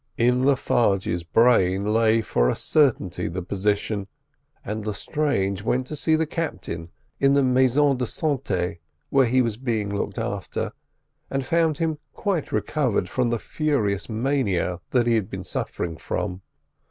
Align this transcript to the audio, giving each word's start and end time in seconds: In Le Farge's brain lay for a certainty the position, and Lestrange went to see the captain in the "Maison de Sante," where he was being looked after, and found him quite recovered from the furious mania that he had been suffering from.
In 0.17 0.43
Le 0.47 0.55
Farge's 0.55 1.21
brain 1.21 1.85
lay 1.93 2.21
for 2.23 2.49
a 2.49 2.55
certainty 2.55 3.27
the 3.27 3.43
position, 3.43 4.07
and 4.65 4.83
Lestrange 4.83 5.61
went 5.61 5.85
to 5.85 5.95
see 5.95 6.15
the 6.15 6.25
captain 6.25 6.89
in 7.19 7.35
the 7.35 7.43
"Maison 7.43 7.97
de 7.97 8.07
Sante," 8.07 8.79
where 9.11 9.27
he 9.27 9.43
was 9.43 9.57
being 9.57 9.95
looked 9.95 10.17
after, 10.17 10.71
and 11.29 11.45
found 11.45 11.77
him 11.77 11.99
quite 12.13 12.51
recovered 12.51 13.09
from 13.09 13.29
the 13.29 13.37
furious 13.37 14.09
mania 14.09 14.79
that 14.89 15.05
he 15.05 15.13
had 15.13 15.29
been 15.29 15.43
suffering 15.43 15.95
from. 15.97 16.41